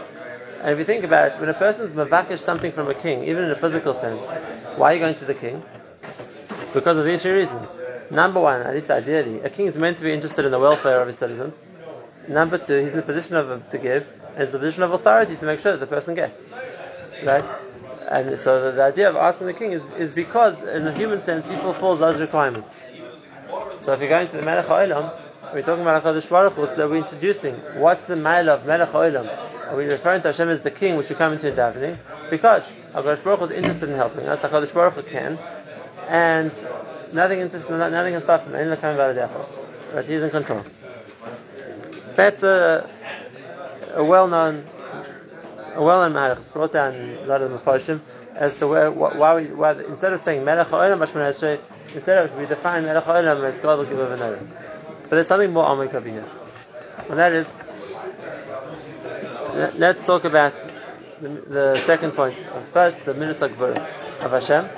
And 0.63 0.71
if 0.73 0.79
you 0.79 0.85
think 0.85 1.05
about 1.05 1.33
it, 1.33 1.41
when 1.41 1.49
a 1.49 1.55
person 1.55 1.87
is 1.87 1.93
mavakish 1.93 2.41
something 2.41 2.71
from 2.71 2.89
a 2.89 2.95
king, 2.95 3.25
even 3.25 3.45
in 3.45 3.51
a 3.51 3.57
physical 3.57 3.95
sense, 3.95 4.21
why 4.77 4.93
are 4.93 4.95
you 4.95 5.01
going 5.01 5.15
to 5.17 5.25
the 5.25 5.35
king? 5.35 5.63
Because 6.75 6.99
of 6.99 7.05
these 7.05 7.23
three 7.23 7.33
reasons. 7.33 7.69
Number 8.11 8.41
one, 8.41 8.63
at 8.63 8.75
least 8.75 8.91
ideally, 8.91 9.41
a 9.41 9.51
king 9.51 9.67
is 9.67 9.77
meant 9.77 9.99
to 9.99 10.05
be 10.05 10.13
interested 10.13 10.45
in 10.45 10.51
the 10.51 10.59
welfare 10.59 11.01
of 11.01 11.07
his 11.07 11.17
citizens. 11.19 11.55
Number 12.29 12.59
two, 12.59 12.81
he's 12.81 12.91
in 12.91 12.97
the 12.97 13.03
position 13.03 13.37
of 13.37 13.69
to 13.71 13.79
give, 13.79 14.07
and 14.35 14.43
it's 14.43 14.53
the 14.53 14.59
position 14.59 14.83
of 14.83 14.93
authority 14.93 15.37
to 15.37 15.45
make 15.45 15.61
sure 15.61 15.73
that 15.73 15.81
the 15.81 15.87
person 15.87 16.15
gets. 16.15 16.53
Right? 17.25 17.45
And 18.09 18.39
so 18.39 18.65
the, 18.65 18.73
the 18.73 18.83
idea 18.83 19.09
of 19.09 19.17
asking 19.17 19.47
the 19.47 19.55
king 19.55 19.73
is, 19.73 19.83
is 19.97 20.15
because, 20.15 20.61
in 20.65 20.87
a 20.87 20.93
human 20.93 21.21
sense, 21.21 21.49
he 21.49 21.57
fulfills 21.57 22.01
those 22.01 22.21
requirements. 22.21 22.75
So 23.83 23.93
if 23.93 24.01
you're 24.01 24.09
going 24.09 24.29
to 24.29 24.37
the 24.37 24.43
Melech 24.43 24.67
HaOlam, 24.67 25.17
we're 25.55 25.63
talking 25.63 25.83
about 25.83 26.03
HaKadosh 26.03 26.29
Baruch 26.29 26.55
Hu, 26.55 26.67
so 26.67 26.75
that 26.75 26.91
we're 26.91 26.97
introducing 26.97 27.55
what's 27.81 28.05
the 28.05 28.17
mile 28.17 28.51
of 28.51 28.67
Melech 28.67 28.91
HaOlam. 28.91 29.69
Are 29.69 29.77
we 29.77 29.85
referring 29.85 30.23
to 30.23 30.29
Hashem 30.29 30.49
as 30.49 30.63
the 30.63 30.71
king, 30.71 30.97
which 30.97 31.09
we 31.09 31.15
come 31.15 31.33
into 31.33 31.49
in 31.49 31.55
davening? 31.55 31.97
Because 32.29 32.71
HaKadosh 32.93 33.23
Baruch 33.23 33.39
Hu 33.39 33.45
is 33.47 33.51
interested 33.53 33.89
in 33.89 33.97
helping 33.97 34.27
us, 34.27 34.43
HaKadosh 34.43 34.75
Baruch 34.75 34.95
Hu 34.95 35.03
can, 35.03 35.39
and 36.09 36.53
nothing, 37.13 37.41
nothing 37.41 38.13
can 38.15 38.23
stop 38.23 38.47
him. 38.47 38.53
Right? 38.53 40.05
He's 40.05 40.23
in 40.23 40.31
control. 40.31 40.63
That's 42.15 42.43
a, 42.43 42.89
a 43.95 44.05
well-known, 44.05 44.65
a 45.75 45.83
well-known 45.83 46.13
matter. 46.13 46.41
It's 46.41 46.51
brought 46.51 46.73
down 46.73 46.95
a 46.95 47.27
lot 47.27 47.43
of 47.43 47.51
the 47.51 47.59
Mephoshim 47.59 48.01
as 48.35 48.59
to 48.59 48.67
where, 48.69 48.91
why 48.91 49.37
we, 49.37 49.47
why, 49.49 49.73
instead 49.73 50.13
of 50.13 50.21
saying 50.21 50.45
Melech 50.45 50.69
HaOlam, 50.69 51.03
Esrei, 51.33 51.61
instead 51.95 52.25
of 52.25 52.37
we 52.39 52.47
define 52.47 52.85
Melech 52.85 53.05
HaOlam 53.05 53.45
as 53.45 53.59
God 53.61 53.79
will 53.79 53.87
give 53.87 53.99
over 53.99 54.17
But 55.03 55.11
there's 55.11 55.29
something 55.29 55.53
more 55.53 55.65
Amik 55.65 55.95
over 55.95 56.09
here. 56.09 56.25
And 57.09 57.19
that 57.19 57.33
is, 57.33 57.53
let's 59.79 60.05
talk 60.05 60.25
about 60.25 60.55
the, 61.21 61.29
the 61.29 61.77
second 61.79 62.13
point. 62.13 62.39
First, 62.73 63.05
the 63.05 63.15
Minas 63.15 63.43
of 63.43 64.31
Hashem. 64.31 64.69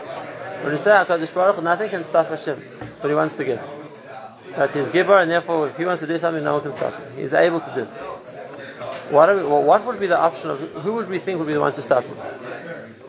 When 0.63 0.71
we 0.71 0.79
say 0.79 0.91
HaKadosh 0.91 1.35
Baruch 1.35 1.63
nothing 1.63 1.91
can 1.91 2.05
stop 2.05 2.29
Hashem, 2.29 2.57
but 3.01 3.09
He 3.09 3.15
wants 3.15 3.37
to 3.37 3.45
give. 3.45 3.61
That 4.57 4.71
He's 4.71 4.87
giver, 4.89 5.19
and 5.19 5.29
therefore, 5.29 5.69
if 5.69 5.77
He 5.77 5.85
wants 5.85 6.03
to 6.03 6.07
do 6.07 6.19
something, 6.21 6.45
no 6.45 6.55
one 6.55 6.63
can 6.63 6.73
stop 6.73 6.95
Him. 6.95 7.17
He's 7.17 7.33
able 7.35 7.61
to 7.61 7.75
do. 7.75 7.85
What, 9.13 9.35
we, 9.35 9.43
what 9.43 9.85
would 9.85 9.99
be 9.99 10.07
the 10.07 10.19
option 10.19 10.51
of 10.51 10.61
who 10.61 10.95
would 10.95 11.09
we 11.09 11.19
think 11.19 11.41
would 11.41 11.49
be 11.49 11.55
the 11.55 11.61
one 11.61 11.73
to 11.73 11.83
stop 11.83 12.05
Him? 12.05 12.17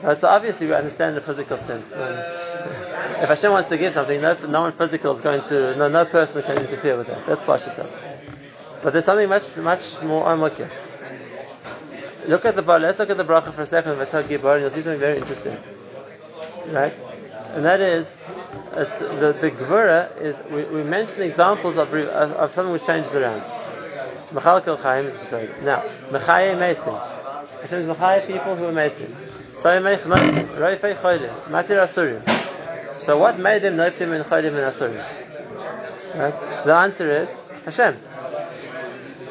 Right, 0.02 0.18
so 0.18 0.30
obviously, 0.30 0.66
we 0.66 0.74
understand 0.74 1.16
the 1.16 1.22
physical 1.22 1.58
sense. 1.58 1.92
if 1.92 3.30
Hashem 3.30 3.52
wants 3.52 3.70
to 3.70 3.78
give 3.78 3.94
something, 3.94 4.20
no, 4.20 4.36
no 4.48 4.62
one 4.62 4.74
physical 4.74 5.14
is 5.14 5.22
going 5.22 5.44
to, 5.44 5.78
no, 5.78 5.90
no 5.90 6.06
person 6.06 6.42
can 6.42 6.58
interfere 6.58 6.98
with 6.98 7.08
that. 7.08 7.26
That's 7.28 7.42
Pashitas. 7.42 8.00
But 8.82 8.94
there's 8.94 9.06
something 9.06 9.30
much, 9.30 9.56
much 9.58 10.02
more 10.02 10.30
amok 10.34 10.58
Look 12.28 12.46
at 12.46 12.56
the 12.56 12.62
let's 12.64 12.98
look 12.98 13.12
at 13.12 13.18
the 13.18 13.24
bracha 13.24 13.54
for 13.54 13.62
a 13.62 13.66
second. 13.68 13.98
You'll 13.98 14.70
see 14.72 14.82
something 14.82 15.00
very 15.00 15.20
interesting. 15.20 15.58
Right? 16.68 16.94
And 17.54 17.66
that 17.66 17.82
is 17.82 18.14
the 18.72 19.38
the 19.40 19.52
Gvura 19.52 20.20
is 20.20 20.36
we, 20.50 20.64
we 20.76 20.84
mention 20.84 21.22
examples 21.22 21.78
of, 21.78 21.94
of, 21.94 22.10
of 22.10 22.54
something 22.54 22.74
which 22.74 22.86
changes 22.86 23.16
around. 23.16 23.42
Chaim 24.78 25.06
is. 25.06 25.32
Now, 25.64 25.84
Mechaye 26.10 26.56
Mesim. 26.58 26.98
Hashem 27.62 27.80
is 27.82 27.88
Mechaye 27.98 28.26
people 28.26 28.56
who 28.56 28.66
are 28.66 28.72
Asurim. 31.78 32.22
So 33.00 33.18
what 33.20 33.38
made 33.38 33.62
them 33.62 33.76
Noifim 33.76 34.16
and 34.16 34.26
Cholim 34.26 34.56
and 34.56 34.74
Asurim? 34.74 35.04
Right? 36.20 36.66
The 36.66 36.74
answer 36.74 37.22
is 37.22 37.30
Hashem. 37.66 37.96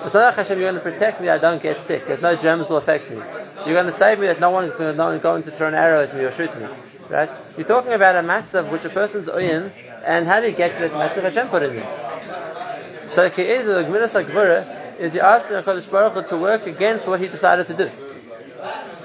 It's 0.05 0.14
not 0.14 0.14
like 0.14 0.35
Hashem, 0.35 0.59
you're 0.59 0.71
going 0.73 0.83
to 0.83 0.91
protect 0.91 1.21
me 1.21 1.29
I 1.29 1.38
don't 1.38 1.62
get 1.62 1.85
sick, 1.85 2.07
that 2.07 2.23
no 2.23 2.37
germs 2.37 2.69
will 2.69 2.76
affect 2.76 3.11
me. 3.11 3.19
You're 3.64 3.75
going 3.75 3.87
to 3.87 3.92
save 3.92 4.19
me 4.19 4.26
that 4.26 4.40
no 4.40 4.50
one 4.50 4.64
is 4.64 4.75
going 4.75 4.97
to, 4.97 5.19
going 5.21 5.42
to 5.45 5.50
throw 5.50 5.69
an 5.69 5.75
arrow 5.75 6.02
at 6.02 6.14
me 6.14 6.25
or 6.25 6.33
shoot 6.33 6.54
me. 6.59 6.66
Right? 7.09 7.31
You're 7.57 7.66
talking 7.66 7.92
about 7.92 8.16
a 8.16 8.26
matzah 8.26 8.71
which 8.71 8.85
a 8.85 8.90
person's 8.90 9.26
oyin, 9.26 9.71
and 10.04 10.26
how 10.26 10.40
do 10.40 10.49
you 10.49 10.57
get 10.57 10.75
to 10.75 10.88
that 10.88 10.92
matzah 10.92 11.23
Hashem 11.23 11.49
put 11.49 11.62
in 11.62 11.76
there? 11.76 13.09
So 13.09 13.28
Ke'ed, 13.28 13.64
the 13.64 13.85
Gemilas 13.85 14.25
HaGvura, 14.25 14.99
is 14.99 15.14
you 15.14 15.21
ask 15.21 15.49
the 15.49 15.62
HaKadosh 15.62 15.90
Baruch 15.90 16.12
Hu 16.14 16.23
to 16.28 16.37
work 16.37 16.66
against 16.66 17.07
what 17.07 17.21
he 17.21 17.28
decided 17.28 17.66
to 17.69 17.75
do. 17.75 17.90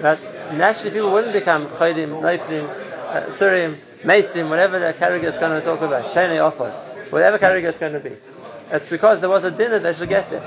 Right? 0.01 0.19
Naturally 0.53 0.91
people 0.91 1.11
wouldn't 1.11 1.33
become 1.33 1.67
Chaydim, 1.67 2.21
Naiflim, 2.21 2.69
uh, 2.69 3.25
Surim, 3.31 3.75
Mesim, 4.03 4.49
whatever 4.49 4.79
the 4.79 4.93
character 4.93 5.27
is 5.27 5.37
going 5.37 5.59
to 5.59 5.65
talk 5.65 5.81
about, 5.81 6.11
Shani 6.11 6.43
Offer, 6.43 6.71
whatever 7.09 7.37
character 7.37 7.69
it's 7.69 7.79
going 7.79 7.93
to 7.93 7.99
be. 7.99 8.15
It's 8.71 8.89
because 8.89 9.19
there 9.21 9.29
was 9.29 9.43
a 9.43 9.51
dinner 9.51 9.79
that 9.79 9.97
should 9.97 10.09
get 10.09 10.29
there. 10.29 10.43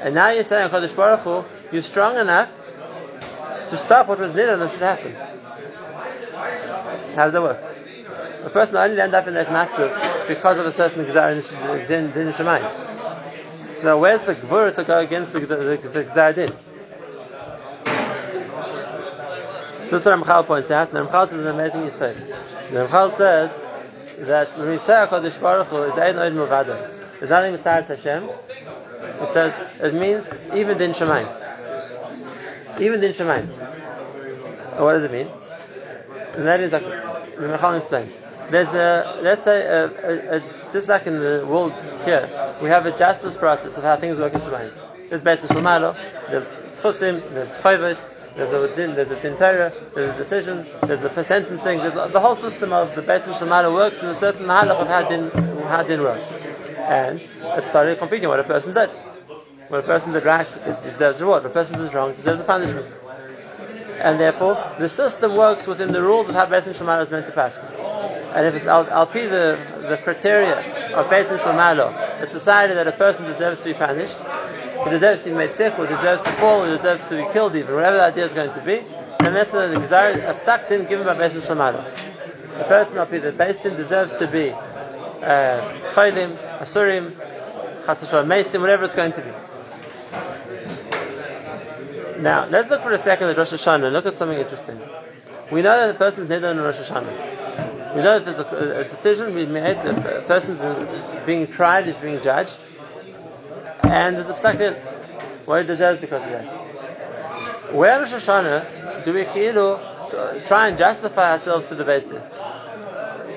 And 0.00 0.14
now 0.14 0.30
you're 0.30 0.44
saying, 0.44 0.70
HaKadosh 0.70 0.96
Baruch 0.96 1.20
Hu, 1.20 1.44
you're 1.70 1.82
strong 1.82 2.18
enough 2.18 2.50
to 3.70 3.76
stop 3.76 4.08
what 4.08 4.18
was 4.18 4.32
nidon 4.32 4.58
that 4.58 4.70
should 4.70 4.80
happen. 4.80 5.12
How 7.16 7.24
does 7.24 7.32
that 7.32 7.42
work? 7.42 7.62
A 8.44 8.50
person 8.50 8.76
only 8.76 9.00
end 9.00 9.14
up 9.14 9.26
in 9.26 9.34
that 9.34 9.48
matzah 9.48 10.28
because 10.28 10.58
of 10.58 10.66
a 10.66 10.72
certain 10.72 11.04
gzar 11.04 11.88
din, 11.88 12.12
shemayim. 12.32 13.76
So 13.82 13.98
where's 13.98 14.22
the 14.22 14.34
gvur 14.34 14.74
to 14.74 14.84
go 14.84 15.00
against 15.00 15.32
the, 15.32 15.40
the, 15.40 15.56
the, 15.56 15.76
the 15.88 16.32
din? 16.34 16.52
This 19.82 20.00
is 20.00 20.04
what 20.04 20.18
Ramchal 20.18 20.46
points 20.46 20.70
out, 20.70 20.92
and 20.92 21.08
Ramchal 21.08 21.28
says 21.28 21.40
an 21.40 21.46
amazing. 21.46 21.82
The 21.82 22.86
Ramchal 22.86 23.16
says 23.16 23.60
that 24.26 24.58
when 24.58 24.70
we 24.70 24.78
say 24.78 24.92
HaKadosh 24.94 25.40
Baruch 25.40 25.68
Hu 25.68 25.82
is 25.84 25.98
Ein 25.98 26.16
Oid 26.16 26.32
Muvada, 26.34 26.92
there's 27.18 27.30
nothing 27.30 27.52
besides 27.52 27.88
Hashem, 27.88 28.24
it 28.24 29.28
says, 29.28 29.54
it 29.80 29.94
means 29.94 30.28
even 30.54 30.76
Din 30.78 30.92
Shemayim. 30.92 31.45
Even 32.80 33.00
Din 33.00 33.12
Shemayim. 33.12 33.46
What 34.78 34.92
does 34.92 35.04
it 35.04 35.12
mean? 35.12 35.26
And 36.34 36.44
that 36.46 36.60
is 36.60 36.72
like, 36.72 36.84
the 36.84 37.48
Ramchal 37.48 37.78
explains. 37.78 38.16
There's 38.50 38.68
a, 38.68 39.18
let's 39.22 39.44
say, 39.44 39.66
a, 39.66 39.86
a, 39.86 40.36
a, 40.36 40.42
just 40.72 40.86
like 40.86 41.06
in 41.06 41.14
the 41.14 41.46
world 41.48 41.72
here, 42.04 42.28
we 42.62 42.68
have 42.68 42.86
a 42.86 42.96
justice 42.96 43.36
process 43.36 43.76
of 43.76 43.84
how 43.84 43.96
things 43.96 44.18
work 44.18 44.34
in 44.34 44.40
Shemayim. 44.40 44.72
There's 45.08 45.22
Beis 45.22 45.38
Shalmalo, 45.38 45.96
there's 46.28 46.46
Schusim, 46.46 47.26
there's 47.30 47.56
Chayvos, 47.56 48.12
there's 48.36 48.52
a 48.52 48.76
din, 48.76 48.94
there's 48.94 49.10
a 49.10 49.20
din 49.20 49.36
Torah, 49.36 49.72
there's 49.94 50.14
a 50.14 50.18
decision, 50.18 50.66
there's 50.82 51.02
a 51.02 51.24
sentencing, 51.24 51.78
there's 51.78 51.96
a, 51.96 52.08
the 52.12 52.20
whole 52.20 52.36
system 52.36 52.72
of 52.72 52.94
the 52.94 53.02
Beis 53.02 53.22
Shalmalo 53.22 53.72
works 53.72 53.98
in 54.00 54.06
a 54.06 54.14
certain 54.14 54.46
mahalach 54.46 54.80
of 54.80 54.88
how 54.88 55.08
din, 55.08 55.30
how 55.62 55.82
din 55.82 56.02
works. 56.02 56.34
And 56.34 57.18
it's 57.18 57.70
totally 57.70 57.96
competing 57.96 58.28
what 58.28 58.38
a 58.38 58.44
person 58.44 58.74
did. 58.74 58.90
When 59.68 59.80
a 59.80 59.82
person 59.82 60.12
did 60.12 60.24
right, 60.24 60.46
it 60.46 60.92
deserves 60.92 61.20
reward. 61.20 61.44
If 61.44 61.50
a 61.50 61.54
person 61.54 61.78
did 61.80 61.92
wrong, 61.92 62.10
it 62.10 62.16
deserves 62.16 62.40
a 62.40 62.44
punishment. 62.44 62.86
And 64.00 64.20
therefore, 64.20 64.54
the 64.78 64.88
system 64.88 65.36
works 65.36 65.66
within 65.66 65.92
the 65.92 66.02
rules 66.02 66.28
of 66.28 66.34
how 66.34 66.46
Beis 66.46 66.72
Shalmalo 66.72 67.02
is 67.02 67.10
meant 67.10 67.26
to 67.26 67.32
pass. 67.32 67.58
And 67.58 68.46
if 68.46 68.54
it's 68.54 68.66
I'll, 68.66 68.88
I'll 68.90 69.06
be 69.06 69.22
the, 69.22 69.58
the 69.88 69.96
criteria 69.96 70.58
of 70.94 71.06
Beis 71.06 71.36
Shalmalo, 71.38 72.22
it's 72.22 72.32
decided 72.32 72.76
that 72.76 72.86
a 72.86 72.92
person 72.92 73.24
deserves 73.24 73.58
to 73.60 73.64
be 73.64 73.74
punished, 73.74 74.16
he 74.84 74.90
deserves 74.90 75.22
to 75.24 75.30
be 75.30 75.34
made 75.34 75.52
sick, 75.52 75.76
or 75.78 75.86
deserves 75.86 76.22
to 76.22 76.32
fall, 76.32 76.62
or 76.62 76.76
deserves 76.76 77.02
to 77.08 77.16
be 77.16 77.32
killed 77.32 77.56
even, 77.56 77.74
whatever 77.74 77.96
the 77.96 78.04
idea 78.04 78.26
is 78.26 78.32
going 78.32 78.52
to 78.52 78.60
be, 78.60 78.78
and 79.26 79.34
that's 79.34 79.50
the 79.50 79.74
Gzar 79.74 80.22
of 80.22 80.88
given 80.88 81.06
by 81.06 81.14
Beis 81.14 81.40
Shamala. 81.40 81.84
The 82.58 82.64
person 82.64 82.98
of 82.98 83.10
be 83.10 83.18
the 83.18 83.32
Beis 83.32 83.60
deserves 83.76 84.14
to 84.18 84.28
be 84.28 84.50
uh, 84.50 85.60
Asurim, 86.60 87.10
Chasashon 87.86 88.26
Mesim, 88.26 88.60
whatever 88.60 88.84
it's 88.84 88.94
going 88.94 89.12
to 89.12 89.20
be. 89.20 89.30
Now, 92.20 92.46
let's 92.46 92.70
look 92.70 92.82
for 92.82 92.92
a 92.92 92.98
second 92.98 93.28
at 93.28 93.36
Rosh 93.36 93.52
Hashanah 93.52 93.84
and 93.84 93.92
look 93.92 94.06
at 94.06 94.16
something 94.16 94.38
interesting. 94.38 94.80
We 95.50 95.62
know 95.62 95.86
that 95.86 95.92
the 95.92 95.98
person's 95.98 96.28
nidon 96.30 96.52
in 96.52 96.60
Rosh 96.60 96.76
Hashanah. 96.76 97.94
We 97.94 98.02
know 98.02 98.18
that 98.18 98.24
there's 98.24 98.38
a, 98.38 98.80
a 98.80 98.84
decision 98.84 99.34
we 99.34 99.46
made, 99.46 99.76
that 99.76 99.96
the 99.96 100.22
person's 100.26 101.24
being 101.26 101.46
tried, 101.46 101.86
is 101.88 101.96
being 101.96 102.20
judged, 102.22 102.56
and 103.82 104.16
there's 104.16 104.28
a 104.28 104.34
psak 104.34 104.76
what 105.46 105.60
it 105.60 105.66
deserves 105.66 106.00
because 106.00 106.22
of 106.22 106.30
that. 106.30 107.72
Where 107.72 108.00
Rosh 108.00 108.12
Hashanah 108.12 109.04
do 109.04 109.12
we 109.12 109.24
try 110.46 110.68
and 110.68 110.78
justify 110.78 111.32
ourselves 111.32 111.66
to 111.66 111.74
the 111.74 111.84
Beis 111.84 112.02
Din? 112.02 112.20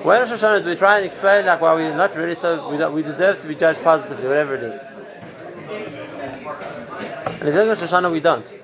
Where 0.04 0.20
Rosh 0.20 0.30
Hashanah 0.30 0.62
do 0.64 0.70
we 0.70 0.76
try 0.76 0.96
and 0.96 1.06
explain 1.06 1.46
like 1.46 1.60
why 1.60 1.74
we're 1.74 1.94
not 1.94 2.16
really 2.16 2.36
so, 2.40 2.70
we, 2.70 3.02
we 3.02 3.02
deserve 3.02 3.40
to 3.42 3.48
be 3.48 3.54
judged 3.54 3.82
positively, 3.82 4.26
whatever 4.26 4.56
it 4.56 4.62
is. 4.64 4.80
And 7.40 7.48
at 7.48 7.54
Rosh 7.54 7.78
Hashanah, 7.78 8.10
we 8.10 8.20
don't. 8.20 8.59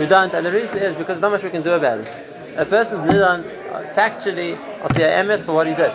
We 0.00 0.06
don't, 0.06 0.32
and 0.32 0.46
the 0.46 0.50
reason 0.50 0.78
is 0.78 0.94
because 0.94 1.20
there's 1.20 1.20
not 1.20 1.32
much 1.32 1.42
we 1.42 1.50
can 1.50 1.60
do 1.60 1.72
about 1.74 1.98
it. 1.98 2.08
A 2.56 2.64
person's 2.64 3.10
nidon 3.10 3.42
factually 3.94 4.52
of 4.82 4.94
the 4.94 5.24
MS 5.24 5.44
for 5.44 5.52
what 5.52 5.66
he 5.66 5.74
did. 5.74 5.92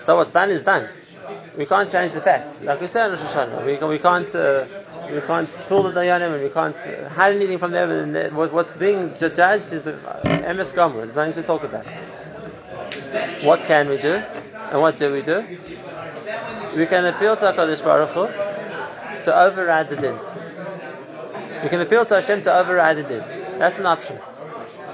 So 0.00 0.16
what's 0.16 0.32
done 0.32 0.50
is 0.50 0.62
done. 0.62 0.88
We 1.56 1.64
can't 1.64 1.88
change 1.92 2.12
the 2.12 2.20
facts. 2.20 2.60
Like 2.60 2.80
we 2.80 2.88
said 2.88 3.12
in 3.12 3.20
Rosh 3.20 3.30
Hashanah, 3.30 3.64
we, 3.64 3.86
we 3.86 3.98
can't 4.00 4.34
uh, 4.34 4.64
we 5.12 5.20
can't 5.20 5.48
pull 5.68 5.84
the 5.84 5.92
dayanim 5.92 6.34
and 6.34 6.42
we 6.42 6.50
can't 6.50 6.74
uh, 6.74 7.08
hide 7.10 7.36
anything 7.36 7.58
from 7.58 7.70
them. 7.70 8.16
And 8.16 8.36
what, 8.36 8.52
what's 8.52 8.76
being 8.76 9.14
judged 9.16 9.72
is 9.72 9.86
uh, 9.86 10.54
MS 10.56 10.72
Gomer. 10.72 11.02
There's 11.02 11.14
nothing 11.14 11.34
to 11.34 11.42
talk 11.44 11.62
about. 11.62 11.86
What 13.44 13.60
can 13.66 13.88
we 13.90 13.98
do? 13.98 14.14
And 14.72 14.80
what 14.80 14.98
do 14.98 15.12
we 15.12 15.22
do? 15.22 15.44
We 16.76 16.86
can 16.86 17.04
appeal 17.04 17.36
to 17.36 17.52
HaKadosh 17.52 17.84
Baruch 17.84 18.10
Hu 18.10 18.26
to 19.24 19.40
override 19.40 19.88
the 19.88 19.96
din. 19.96 20.18
We 21.62 21.68
can 21.68 21.80
appeal 21.80 22.06
to 22.06 22.14
Hashem 22.14 22.42
to 22.44 22.54
override 22.54 22.98
the 22.98 23.02
din. 23.02 23.24
That's 23.58 23.78
an 23.78 23.86
option. 23.86 24.18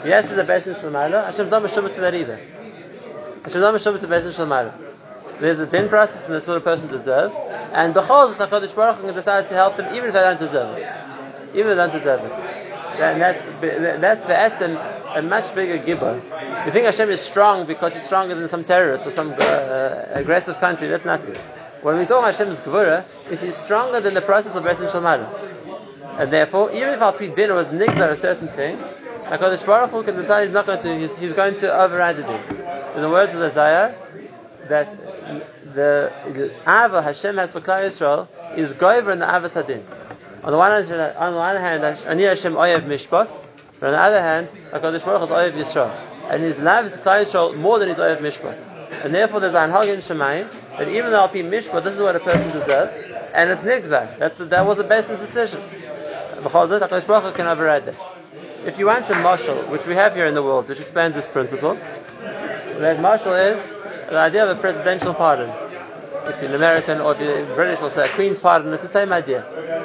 Yes, 0.05 0.31
it's 0.31 0.39
a 0.39 0.45
Beis 0.45 0.63
Shalmala. 0.63 1.27
Hashem's 1.27 1.51
not 1.51 1.63
Meshubah 1.63 1.95
to 1.95 2.01
that 2.03 2.15
either. 2.15 2.37
Hashem's 2.37 3.63
not 3.63 3.75
Meshubah 3.75 4.01
to 4.01 4.07
Beis 4.07 4.33
Shalmala. 4.33 4.73
There's 5.41 5.59
a 5.59 5.67
din 5.67 5.89
process, 5.89 6.25
and 6.27 6.35
that's 6.35 6.47
what 6.47 6.57
a 6.57 6.61
person 6.61 6.87
deserves. 6.87 7.35
And 7.73 7.93
the 7.93 8.01
because 8.03 8.37
Hakadosh 8.37 8.75
Baruch 8.75 9.01
can 9.01 9.13
decide 9.15 9.49
to 9.49 9.55
help 9.55 9.77
them, 9.77 9.95
even 9.95 10.09
if 10.09 10.15
they 10.15 10.21
don't 10.21 10.39
deserve 10.39 10.79
it, 10.79 10.89
even 11.55 11.73
if 11.73 11.77
they 11.77 11.87
don't 11.87 11.93
deserve 11.93 12.21
it. 12.25 12.33
And 13.01 13.21
that's 13.21 13.43
that's 14.01 14.25
the 14.25 14.39
essence, 14.39 14.79
a 15.15 15.23
much 15.23 15.55
bigger 15.55 15.79
gibber. 15.79 16.15
You 16.65 16.73
think 16.73 16.87
Hashem 16.87 17.11
is 17.11 17.21
strong 17.21 17.67
because 17.67 17.95
he's 17.95 18.05
stronger 18.05 18.37
than 18.37 18.49
some 18.49 18.63
terrorist 18.63 19.05
or 19.07 19.11
some 19.11 19.35
uh, 19.37 20.05
aggressive 20.13 20.61
country? 20.61 20.87
That's 20.87 21.05
not 21.05 21.27
good. 21.27 21.37
When 21.83 21.99
we 21.99 22.07
talk 22.07 22.25
Hashem's 22.25 22.61
gvura, 22.61 23.05
is 23.31 23.43
he's 23.43 23.57
stronger 23.57 24.01
than 24.01 24.15
the 24.15 24.23
process 24.23 24.55
of 24.55 24.63
Beis 24.63 24.77
Shalmala. 24.77 25.29
And 26.19 26.33
therefore, 26.33 26.71
even 26.73 26.91
if 26.91 27.03
our 27.03 27.17
din 27.19 27.55
was 27.55 27.67
nigzar 27.69 28.11
a 28.11 28.17
certain 28.17 28.49
thing, 28.49 28.77
Hakadosh 29.25 29.67
Baruch 29.67 29.91
Hu 29.91 30.03
can 30.03 30.17
decide 30.17 30.45
he's 30.45 30.53
not 30.53 30.67
going 30.67 30.81
to. 30.83 30.99
He's, 30.99 31.17
he's 31.19 31.33
going 31.33 31.59
to 31.61 31.75
override 31.75 32.17
the 32.17 32.23
din. 32.23 32.41
In 32.95 33.03
the 33.03 33.11
words 33.11 33.35
of 33.35 33.43
Isaiah, 33.43 33.97
that 34.69 34.91
the, 35.75 36.13
the 36.33 36.55
Ava 36.63 37.03
Hashem 37.03 37.37
has 37.37 37.53
for 37.53 37.61
Klal 37.61 37.89
Yisrael 37.89 38.29
is 38.57 38.73
goyver 38.75 39.13
in 39.13 39.19
the 39.19 39.27
Ava 39.27 39.49
Sadin. 39.49 39.83
On 40.43 40.53
the 40.53 40.59
one 40.59 40.71
hand, 40.71 41.17
on 41.17 41.33
the 41.33 41.39
one 41.39 41.57
hand, 41.57 41.85
Ani 42.07 42.23
Hashem 42.25 42.55
oyev 42.55 42.83
mishpat, 42.83 43.31
but 43.81 43.87
on 43.87 43.93
the 43.93 43.99
other 43.99 44.23
hand, 44.23 44.49
Hakadosh 44.71 45.05
Baruch 45.05 45.23
is 45.23 45.29
oyev 45.29 45.53
Yisrael, 45.53 46.31
and 46.31 46.43
his 46.43 46.59
love 46.59 46.87
is 46.87 46.97
Klal 46.97 47.25
Yisrael 47.25 47.57
more 47.57 47.79
than 47.79 47.89
his 47.89 47.99
oyev 47.99 48.21
mishpat. 48.21 49.05
And 49.05 49.15
therefore, 49.15 49.41
there's 49.41 49.55
an 49.55 49.71
hag 49.71 49.89
in 49.89 49.99
Shemayim 49.99 50.51
that 50.79 50.89
even 50.89 51.11
though 51.11 51.21
I'll 51.21 51.33
be 51.33 51.43
mishpat, 51.43 51.83
this 51.83 51.95
is 51.97 52.01
what 52.01 52.15
a 52.15 52.21
person 52.21 52.51
deserves, 52.51 52.95
and 53.35 53.51
it's 53.51 53.63
nigzar. 53.63 54.19
That's 54.19 54.37
the, 54.37 54.45
that 54.47 54.65
was 54.65 54.77
the 54.77 54.85
basis 54.85 55.19
decision. 55.19 55.61
If 58.67 58.79
you 58.79 58.87
want 58.87 59.11
a 59.11 59.15
marshal, 59.21 59.57
which 59.65 59.87
we 59.87 59.95
have 59.95 60.15
here 60.15 60.27
in 60.27 60.35
the 60.35 60.43
world, 60.43 60.69
which 60.69 60.81
explains 60.81 61.15
this 61.15 61.27
principle, 61.27 61.75
that 62.79 63.01
marshal 63.01 63.35
is 63.35 63.59
the 64.09 64.19
idea 64.19 64.45
of 64.49 64.57
a 64.57 64.61
presidential 64.61 65.15
pardon. 65.15 65.51
If 66.27 66.41
you're 66.41 66.49
an 66.51 66.57
American 66.57 67.01
or 67.01 67.13
if 67.15 67.21
you're 67.21 67.55
British, 67.55 67.81
say 67.93 68.07
a 68.07 68.09
Queen's 68.15 68.39
pardon, 68.39 68.73
it's 68.73 68.83
the 68.83 68.89
same 68.89 69.13
idea. 69.13 69.43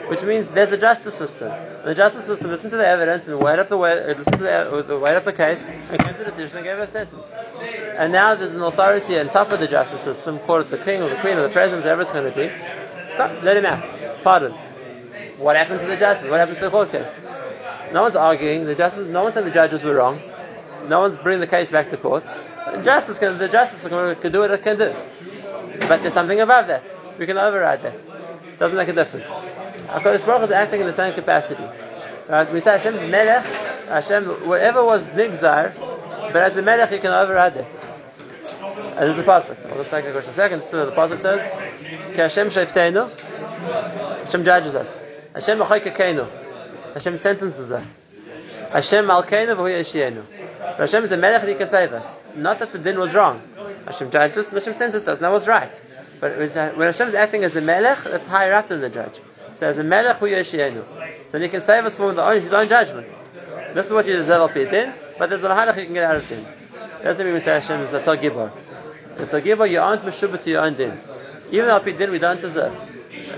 Which 0.07 0.23
means 0.23 0.49
there's 0.49 0.71
a 0.71 0.77
justice 0.77 1.13
system. 1.13 1.51
And 1.51 1.83
the 1.83 1.95
justice 1.95 2.25
system 2.25 2.49
listened 2.49 2.71
to 2.71 2.77
the 2.77 2.87
evidence 2.87 3.27
and 3.27 3.41
weighed 3.41 3.59
up 3.59 3.67
the 3.67 3.77
way, 3.77 4.07
listened 4.07 4.37
to 4.37 4.43
the, 4.43 4.51
uh, 4.51 4.81
the 4.81 4.97
weighed 4.97 5.15
up 5.15 5.25
the 5.25 5.33
case 5.33 5.63
and 5.65 5.99
came 5.99 6.13
to 6.13 6.21
a 6.21 6.25
decision 6.25 6.57
and 6.57 6.65
gave 6.65 6.79
a 6.79 6.87
sentence. 6.87 7.27
And 7.97 8.13
now 8.13 8.35
there's 8.35 8.55
an 8.55 8.61
authority 8.61 9.19
on 9.19 9.27
top 9.27 9.51
of 9.51 9.59
the 9.59 9.67
justice 9.67 10.01
system, 10.01 10.39
call 10.39 10.61
it 10.61 10.69
the 10.69 10.77
king 10.77 11.01
or 11.01 11.09
the 11.09 11.17
queen 11.17 11.37
or 11.37 11.43
the 11.43 11.49
president, 11.49 11.83
whatever 11.83 12.03
it's 12.03 12.11
going 12.11 12.31
to 12.31 12.35
be. 12.35 12.49
Stop, 13.15 13.43
let 13.43 13.57
him 13.57 13.65
out. 13.65 14.23
Pardon. 14.23 14.53
What 15.39 15.55
happened 15.55 15.79
to 15.79 15.87
the 15.87 15.97
justice? 15.97 16.29
What 16.29 16.39
happened 16.39 16.57
to 16.57 16.65
the 16.65 16.69
court 16.69 16.91
case? 16.91 17.19
No 17.93 18.03
one's 18.03 18.15
arguing. 18.15 18.65
The 18.65 18.75
justice, 18.75 19.09
no 19.09 19.23
one's 19.23 19.33
saying 19.33 19.47
the 19.47 19.53
judges 19.53 19.83
were 19.83 19.95
wrong. 19.95 20.19
No 20.87 21.01
one's 21.01 21.17
bringing 21.17 21.39
the 21.39 21.47
case 21.47 21.71
back 21.71 21.89
to 21.91 21.97
court. 21.97 22.23
Justice 22.83 23.19
can, 23.19 23.37
the 23.37 23.47
justice 23.47 23.87
can 23.87 24.31
do 24.31 24.39
what 24.39 24.51
it 24.51 24.61
can 24.61 24.77
do. 24.77 24.93
But 25.87 26.01
there's 26.01 26.13
something 26.13 26.39
above 26.39 26.67
that. 26.67 26.83
We 27.17 27.25
can 27.25 27.37
override 27.37 27.81
that. 27.83 28.59
Doesn't 28.59 28.77
make 28.77 28.89
a 28.89 28.93
difference. 28.93 29.25
HaKadosh 29.25 30.25
Baruch 30.25 30.49
is 30.49 30.51
acting 30.51 30.81
in 30.81 30.87
the 30.87 30.93
same 30.93 31.13
capacity. 31.13 31.63
Right? 32.27 32.51
We 32.51 32.59
say 32.59 32.77
Hashem's 32.77 33.09
Melech, 33.09 33.45
Hashem, 33.87 34.25
whatever 34.47 34.83
was 34.83 35.01
Nigzar, 35.03 35.73
but 36.31 36.35
as 36.35 36.53
the 36.53 36.61
Melech 36.61 36.91
you 36.91 36.99
can 36.99 37.11
override 37.11 37.57
it. 37.57 37.65
And 38.61 39.09
this 39.09 39.17
is 39.17 39.19
a 39.19 39.23
pasuk. 39.23 39.65
Well, 39.65 39.77
let's 39.77 39.89
take 39.89 40.05
a 40.05 40.11
question. 40.11 40.33
Second, 40.33 40.63
so 40.63 40.85
the 40.85 40.91
pasuk 40.91 41.17
says. 41.17 41.41
Hashem 42.15 42.49
judges 44.43 44.75
us. 44.75 44.98
Hashem 45.39 45.57
mechaykekenu. 45.59 46.27
Hashem 46.93 47.17
sentences 47.19 47.71
us. 47.71 47.97
Hashem 48.73 49.05
malkeinu 49.05 49.55
v'hu 49.55 49.71
yeshienu. 49.71 50.21
Hashem 50.77 51.05
is 51.05 51.11
a 51.13 51.17
melech 51.17 51.41
and 51.41 51.49
he 51.49 51.55
can 51.55 51.69
save 51.69 51.93
us. 51.93 52.17
Not 52.35 52.59
that 52.59 52.73
the 52.73 52.79
din 52.79 52.99
was 52.99 53.13
wrong. 53.13 53.41
Hashem 53.85 54.11
judged 54.11 54.37
us, 54.37 54.49
Hashem 54.49 54.73
sentenced 54.75 55.07
us, 55.07 55.15
and 55.15 55.23
that 55.23 55.31
was 55.31 55.47
right. 55.47 55.71
But 56.19 56.37
when 56.37 56.49
Hashem 56.87 57.07
is 57.07 57.15
acting 57.15 57.45
as 57.45 57.55
a 57.55 57.61
melech, 57.61 58.03
that's 58.03 58.27
higher 58.27 58.53
up 58.53 58.67
than 58.67 58.81
the 58.81 58.89
judge. 58.89 59.21
So 59.55 59.67
as 59.67 59.77
a 59.77 59.83
melech, 59.83 60.17
hu 60.17 60.25
yeshienu. 60.25 60.83
So 61.29 61.39
he 61.39 61.47
can 61.47 61.61
save 61.61 61.85
us 61.85 61.95
from 61.95 62.19
own, 62.19 62.41
his 62.41 62.51
own 62.51 62.67
judgment. 62.67 63.07
This 63.73 63.85
is 63.85 63.93
what 63.93 64.07
you 64.07 64.17
deserve 64.17 64.49
of 64.49 64.53
din, 64.53 64.91
but 65.17 65.29
there's 65.29 65.43
a 65.43 65.47
mahalach 65.47 65.77
you 65.77 65.85
can 65.85 65.93
get 65.93 66.03
out 66.03 66.17
of 66.17 66.27
din. 66.27 66.45
That's 67.01 67.17
what 67.17 67.31
we 67.31 67.39
say 67.39 67.61
Hashem 67.61 67.79
is 67.79 67.93
a 67.93 68.01
tagibor. 68.01 68.51
A 69.19 69.25
tagibor, 69.25 69.69
you 69.69 69.79
aren't 69.79 70.01
meshubah 70.03 70.43
to 70.43 70.49
your 70.49 70.65
own 70.65 70.73
din. 70.73 70.97
Even 71.49 71.69
al 71.69 71.81
din 71.81 72.11
we 72.11 72.19
don't 72.19 72.41
deserve. 72.41 72.88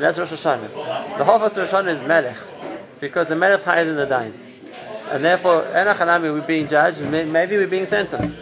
And 0.01 0.08
that's 0.08 0.17
Rosh 0.17 0.31
Hashanah. 0.31 1.17
The 1.20 1.24
whole 1.24 1.36
of 1.36 1.55
Rosh 1.55 1.70
Hashanah 1.70 2.01
is 2.01 2.08
melech. 2.08 2.36
Because 3.00 3.27
the 3.27 3.36
melech 3.36 3.60
is 3.60 3.65
higher 3.65 3.86
than 3.86 3.98
the 3.98 4.08
dain. 4.08 4.34
And 5.12 5.24
therefore, 5.24 5.62
Enochanami, 5.62 6.34
we're 6.34 6.41
being 6.41 6.67
judged, 6.67 7.01
and 7.01 7.31
maybe 7.31 7.55
we're 7.55 7.67
being 7.67 7.86
sentenced. 7.86 8.36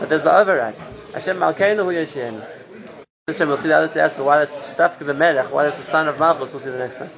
But 0.00 0.08
there's 0.08 0.24
the 0.24 0.36
override. 0.36 0.74
Hashem 1.14 1.36
Malkeinu 1.36 1.84
Hu 1.84 1.92
Yoshienu. 1.92 2.44
Hashem, 3.28 3.46
we'll 3.46 3.58
see 3.58 3.68
the 3.68 3.76
other 3.76 3.94
two 3.94 4.00
answers, 4.00 4.24
why 4.24 4.42
it's 4.42 4.66
Dafka 4.70 5.06
the 5.06 5.14
Melech, 5.14 5.52
why 5.52 5.68
it's 5.68 5.76
the 5.76 5.84
son 5.84 6.08
of 6.08 6.18
Malchus, 6.18 6.52
we'll 6.52 6.58
see 6.58 6.70
the 6.70 6.78
next 6.78 6.96
time. 6.96 7.10